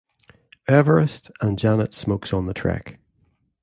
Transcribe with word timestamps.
Everest, 0.67 1.29
and 1.41 1.59
Janet 1.59 1.93
smokes 1.93 2.33
on 2.33 2.47
the 2.47 2.55
trek. 2.55 2.97